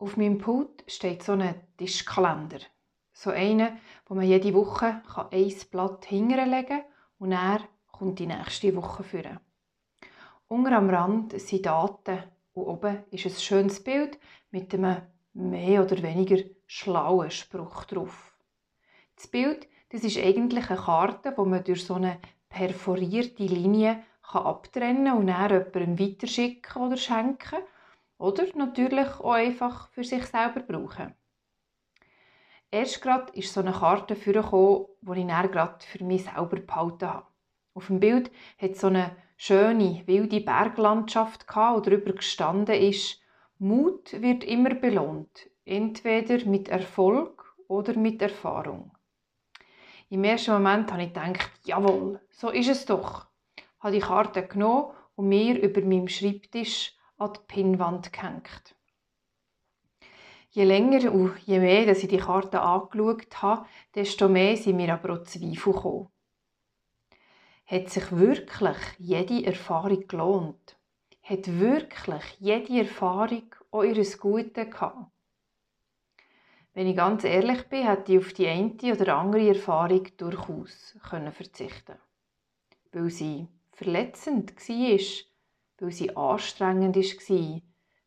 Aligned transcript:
Auf 0.00 0.16
meinem 0.16 0.38
Pult 0.38 0.82
steht 0.86 1.22
so 1.22 1.32
ein 1.32 1.54
Tischkalender. 1.76 2.60
So 3.12 3.28
einer, 3.28 3.76
wo 4.06 4.14
man 4.14 4.24
jede 4.24 4.54
Woche 4.54 5.02
ein 5.30 5.54
Blatt 5.70 6.06
hinterlegen 6.06 6.66
kann 6.66 6.84
und 7.18 7.32
dann 7.32 7.64
kommt 7.86 8.18
die 8.18 8.26
nächste 8.26 8.74
Woche 8.74 9.02
führen. 9.04 9.40
Unter 10.48 10.78
am 10.78 10.88
Rand 10.88 11.38
sind 11.38 11.66
Daten 11.66 12.22
und 12.54 12.62
oben 12.62 13.04
ist 13.10 13.26
ein 13.26 13.32
schönes 13.32 13.84
Bild 13.84 14.18
mit 14.50 14.72
einem 14.72 15.02
mehr 15.34 15.82
oder 15.82 16.02
weniger 16.02 16.42
schlauen 16.66 17.30
Spruch 17.30 17.84
drauf. 17.84 18.32
Das 19.16 19.28
Bild 19.28 19.68
das 19.90 20.02
ist 20.02 20.16
eigentlich 20.16 20.70
eine 20.70 20.80
Karte, 20.80 21.34
wo 21.36 21.44
man 21.44 21.62
durch 21.62 21.84
so 21.84 21.94
eine 21.94 22.20
perforierte 22.48 23.42
Linie 23.42 24.02
kann 24.22 24.46
abtrennen 24.46 25.12
und 25.12 25.26
dann 25.26 25.50
jemandem 25.50 25.98
weiterschicken 25.98 26.80
oder 26.80 26.96
schenken 26.96 27.58
oder 28.20 28.44
natürlich 28.54 29.08
auch 29.18 29.32
einfach 29.32 29.88
für 29.88 30.04
sich 30.04 30.26
selber 30.26 30.60
brauchen. 30.60 31.14
Erst 32.70 33.00
gerade 33.00 33.32
ist 33.32 33.52
so 33.52 33.60
eine 33.60 33.72
Karte 33.72 34.14
vorgekommen, 34.14 34.86
die 35.00 35.20
ich 35.20 35.26
dann 35.26 35.50
gerade 35.50 35.84
für 35.84 36.04
mich 36.04 36.24
selber 36.24 36.60
behalten 36.60 37.08
habe. 37.08 37.26
Auf 37.72 37.86
dem 37.86 37.98
Bild 37.98 38.30
hat 38.60 38.76
so 38.76 38.88
eine 38.88 39.16
schöne, 39.38 40.02
wilde 40.06 40.40
Berglandschaft 40.40 41.48
gehabt, 41.48 41.78
und 41.78 41.86
darüber 41.86 42.12
gestanden 42.12 42.74
ist, 42.74 43.20
Mut 43.58 44.12
wird 44.20 44.44
immer 44.44 44.74
belohnt, 44.74 45.48
entweder 45.64 46.44
mit 46.44 46.68
Erfolg 46.68 47.56
oder 47.68 47.96
mit 47.96 48.20
Erfahrung. 48.20 48.92
Im 50.10 50.24
ersten 50.24 50.52
Moment 50.52 50.92
habe 50.92 51.04
ich 51.04 51.12
gedacht, 51.12 51.50
jawohl, 51.64 52.20
so 52.30 52.50
ist 52.50 52.68
es 52.68 52.84
doch. 52.84 53.26
Ich 53.56 53.64
habe 53.80 53.94
die 53.94 54.00
Karte 54.00 54.46
genommen 54.46 54.92
und 55.16 55.28
mir 55.28 55.58
über 55.60 55.80
meinem 55.80 56.08
Schreibtisch 56.08 56.99
an 57.20 57.32
die 57.34 57.40
Pinnwand 57.46 58.12
gehängt. 58.12 58.74
Je 60.50 60.64
länger 60.64 61.12
und 61.12 61.38
je 61.46 61.60
mehr 61.60 61.86
dass 61.86 62.02
ich 62.02 62.08
die 62.08 62.16
Karte 62.16 62.60
angeschaut 62.60 63.42
habe, 63.42 63.66
desto 63.94 64.28
mehr 64.28 64.56
sind 64.56 64.76
mir 64.76 64.92
aber 64.92 65.14
auch 65.14 65.24
Zweifel 65.24 65.72
gekommen. 65.72 66.08
Hat 67.66 67.88
sich 67.88 68.10
wirklich 68.10 68.78
jede 68.98 69.46
Erfahrung 69.46 70.08
gelohnt? 70.08 70.76
Hat 71.22 71.46
wirklich 71.60 72.24
jede 72.40 72.80
Erfahrung 72.80 73.54
auch 73.70 73.84
ihres 73.84 74.18
Guten 74.18 74.68
gehabt? 74.68 75.12
Wenn 76.72 76.88
ich 76.88 76.96
ganz 76.96 77.22
ehrlich 77.22 77.68
bin, 77.68 77.86
hätte 77.86 78.12
ich 78.12 78.18
auf 78.18 78.32
die 78.32 78.48
eine 78.48 78.74
oder 78.92 79.18
andere 79.18 79.48
Erfahrung 79.48 80.04
durchaus 80.16 80.96
können 81.08 81.32
verzichten 81.32 81.98
Weil 82.92 83.10
sie 83.10 83.46
verletzend 83.70 84.56
war, 84.56 85.29
weil 85.80 85.92
sie 85.92 86.14
anstrengend 86.16 86.96
war, 86.96 87.60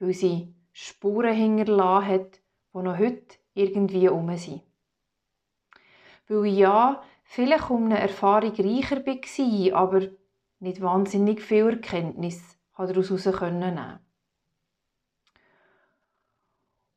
weil 0.00 0.14
sie 0.14 0.54
Spuren 0.72 1.34
hinterlassen 1.34 2.08
hat, 2.08 2.40
die 2.72 2.78
noch 2.78 2.98
heute 2.98 3.36
irgendwie 3.54 4.08
um 4.08 4.36
sind. 4.36 4.62
Weil 6.28 6.46
ich 6.46 6.58
ja 6.58 7.02
vielleicht 7.24 7.70
um 7.70 7.86
eine 7.86 7.98
Erfahrung 7.98 8.54
reicher 8.54 9.04
war, 9.04 9.78
aber 9.78 10.08
nicht 10.60 10.80
wahnsinnig 10.80 11.42
viel 11.42 11.68
Erkenntnis 11.68 12.58
daraus 12.76 13.10
nehmen 13.10 13.38
konnte. 13.38 14.00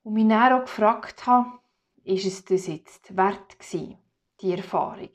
Und 0.03 0.14
mich 0.14 0.27
dann 0.27 0.53
auch 0.53 0.61
gefragt 0.61 1.27
habe, 1.27 1.59
ist 2.03 2.25
es 2.25 2.44
das 2.45 2.67
jetzt 2.67 3.16
wert 3.16 3.59
gewesen, 3.59 3.97
die 4.42 4.52
Erfahrung? 4.52 5.11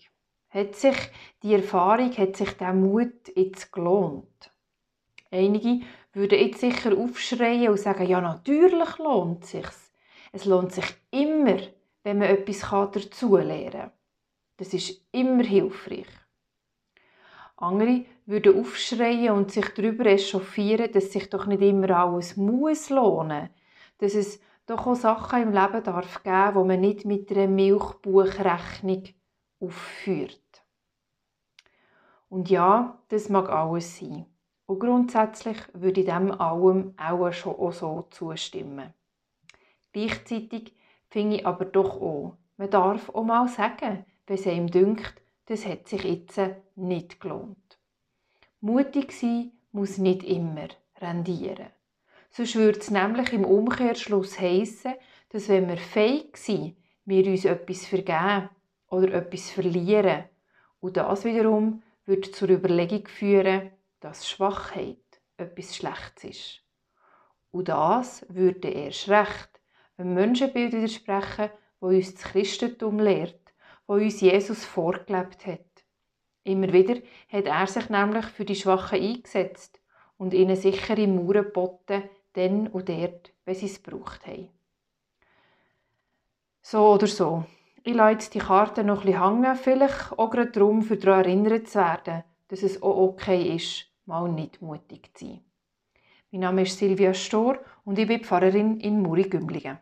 Hat 0.48 0.76
sich 0.76 0.96
die 1.42 1.54
Erfahrung, 1.54 2.12
hat 2.16 2.36
sich 2.36 2.52
der 2.52 2.72
Mut 2.72 3.32
jetzt 3.34 3.72
gelohnt? 3.72 4.50
Einige 5.30 5.84
würden 6.12 6.38
jetzt 6.38 6.60
sicher 6.60 6.96
aufschreien 6.96 7.68
und 7.68 7.78
sagen, 7.78 8.06
ja 8.06 8.20
natürlich 8.20 8.98
lohnt 8.98 9.44
es 9.44 9.50
sich. 9.50 9.66
Es 10.32 10.44
lohnt 10.44 10.72
sich 10.72 10.86
immer, 11.10 11.58
wenn 12.02 12.18
man 12.18 12.28
etwas 12.28 12.60
dazu 12.92 13.36
lernen 13.36 13.72
kann. 13.72 13.92
Das 14.56 14.72
ist 14.72 15.02
immer 15.12 15.44
hilfreich. 15.44 16.06
Andere 17.56 18.04
würden 18.26 18.58
aufschreien 18.60 19.30
und 19.30 19.50
sich 19.50 19.68
darüber 19.70 20.06
echauffieren, 20.06 20.92
dass 20.92 21.12
sich 21.12 21.30
doch 21.30 21.46
nicht 21.46 21.62
immer 21.62 21.90
alles 21.90 22.36
muss 22.36 22.90
lohnen, 22.90 23.48
dass 23.98 24.14
es 24.14 24.40
doch 24.66 24.86
auch 24.86 24.94
Sachen 24.94 25.42
im 25.42 25.52
Leben 25.52 25.82
darf 25.82 26.22
geben, 26.22 26.54
wo 26.54 26.64
man 26.64 26.80
nicht 26.80 27.04
mit 27.04 27.30
einer 27.30 27.46
Milchbuchrechnung 27.46 29.04
aufführt. 29.60 30.40
Und 32.28 32.50
ja, 32.50 32.98
das 33.08 33.28
mag 33.28 33.48
alles 33.48 33.98
sein. 33.98 34.26
Und 34.66 34.80
grundsätzlich 34.80 35.58
würde 35.72 36.00
ich 36.00 36.06
dem 36.06 36.32
allem 36.32 36.94
auch 36.98 37.32
schon 37.32 37.54
auch 37.54 37.72
so 37.72 38.06
zustimmen. 38.10 38.92
Gleichzeitig 39.92 40.74
finde 41.08 41.36
ich 41.36 41.46
aber 41.46 41.64
doch 41.64 42.00
auch, 42.00 42.36
man 42.56 42.70
darf 42.70 43.08
auch 43.10 43.24
mal 43.24 43.48
sagen, 43.48 44.04
wenn 44.26 44.36
es 44.36 44.46
einem 44.46 44.70
dünkt, 44.70 45.22
das 45.46 45.66
hat 45.66 45.88
sich 45.88 46.04
jetzt 46.04 46.40
nicht 46.74 47.20
gelohnt. 47.20 47.78
Mutig 48.60 49.12
sein 49.12 49.52
muss 49.72 49.98
nicht 49.98 50.24
immer 50.24 50.68
rendieren. 51.00 51.66
Sonst 52.30 52.56
würde 52.56 52.80
es 52.80 52.90
nämlich 52.90 53.32
im 53.32 53.44
Umkehrschluss 53.44 54.40
heissen, 54.40 54.94
dass 55.30 55.48
wenn 55.48 55.68
wir 55.68 55.76
fähig 55.76 56.36
sind, 56.36 56.76
wir 57.04 57.26
uns 57.26 57.44
etwas 57.44 57.86
vergeben 57.86 58.48
oder 58.88 59.12
etwas 59.14 59.50
verlieren. 59.50 60.24
Und 60.80 60.96
das 60.96 61.24
wiederum 61.24 61.82
würde 62.04 62.30
zur 62.30 62.50
Überlegung 62.50 63.06
führen, 63.06 63.70
dass 64.06 64.28
Schwachheit 64.28 65.20
etwas 65.36 65.74
Schlechtes 65.74 66.24
ist. 66.24 66.62
Und 67.50 67.68
das 67.68 68.24
würde 68.28 68.68
erst 68.68 69.08
recht 69.08 69.60
einem 69.96 70.14
Menschenbild 70.14 70.72
widersprechen, 70.72 71.50
wo 71.80 71.88
uns 71.88 72.14
das 72.14 72.22
Christentum 72.22 73.00
lehrt, 73.00 73.52
wo 73.88 73.94
uns 73.94 74.20
Jesus 74.20 74.64
vorgelebt 74.64 75.44
hat. 75.46 75.58
Immer 76.44 76.72
wieder 76.72 77.02
hat 77.28 77.46
er 77.46 77.66
sich 77.66 77.88
nämlich 77.88 78.24
für 78.26 78.44
die 78.44 78.54
Schwachen 78.54 79.02
eingesetzt 79.02 79.80
und 80.18 80.34
ihnen 80.34 80.54
sichere 80.54 81.08
Mauern 81.08 81.46
geboten, 81.46 82.04
dann 82.34 82.68
und 82.68 82.88
dort, 82.88 83.32
wenn 83.44 83.54
sie 83.56 83.66
es 83.66 83.82
gebraucht 83.82 84.24
haben. 84.24 84.50
So 86.62 86.92
oder 86.92 87.08
so. 87.08 87.44
Ich 87.82 87.94
lasse 87.94 88.12
jetzt 88.12 88.34
die 88.34 88.38
Karte 88.38 88.84
noch 88.84 89.00
ein 89.00 89.06
bisschen 89.06 89.42
hängen, 89.42 89.56
vielleicht 89.56 90.12
auch 90.16 90.30
gerade 90.30 90.52
darum, 90.52 90.82
für 90.82 90.96
daran 90.96 91.24
erinnert 91.24 91.68
zu 91.68 91.80
werden, 91.80 92.22
dass 92.48 92.62
es 92.62 92.80
auch 92.80 92.96
okay 92.96 93.56
ist, 93.56 93.90
mal 94.06 94.28
nicht 94.28 94.62
mutig 94.62 95.10
zu 95.14 95.26
sein. 95.26 95.40
Mein 96.30 96.40
Name 96.40 96.62
ist 96.62 96.78
Silvia 96.78 97.14
Stor 97.14 97.58
und 97.84 97.98
ich 97.98 98.06
bin 98.06 98.22
Pfarrerin 98.22 98.80
in 98.80 99.00
Muri-Gümligen. 99.02 99.78